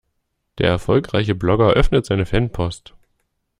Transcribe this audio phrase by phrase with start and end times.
[0.57, 2.95] Der erfolgreiche Blogger öffnet seine Fanpost.